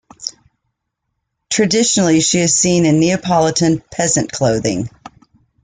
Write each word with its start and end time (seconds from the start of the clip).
Traditionally, 1.51 2.21
she 2.21 2.39
is 2.39 2.55
seen 2.55 2.87
in 2.87 2.99
Neapolitan 2.99 3.83
peasant 3.91 4.31
clothing. 4.31 4.89